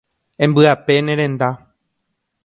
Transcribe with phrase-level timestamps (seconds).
[0.43, 1.49] Embyape ne renda.